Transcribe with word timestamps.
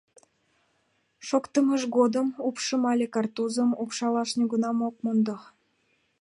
Шоктымыж 1.27 1.81
годым 1.97 2.27
упшым 2.47 2.83
але 2.91 3.05
картузым 3.15 3.69
упшалаш 3.81 4.29
нигунам 4.37 4.77
ок 4.87 4.95
мондо. 5.03 5.37